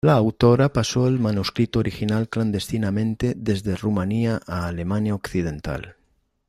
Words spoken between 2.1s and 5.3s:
clandestinamente desde Rumanía a Alemania